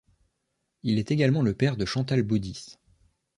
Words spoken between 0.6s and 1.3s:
Il est